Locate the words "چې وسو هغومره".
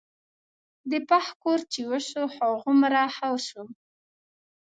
1.71-3.01